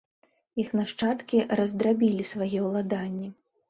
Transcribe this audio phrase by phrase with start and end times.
[0.63, 3.35] Іх нашчадкі раздрабілі свае ўладанні.